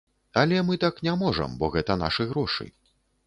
[0.43, 2.69] Але мы так не можам, бо гэта нашы грошы.